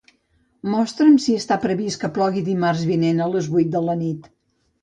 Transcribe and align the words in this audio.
Mostra'm 0.75 1.19
si 1.25 1.35
està 1.41 1.57
previst 1.67 2.01
que 2.05 2.11
plogui 2.17 2.43
dimarts 2.49 2.89
vinent 2.95 3.25
a 3.27 3.31
les 3.37 3.51
vuit 3.57 3.73
de 3.77 3.87
la 3.91 3.99
nit. 4.05 4.31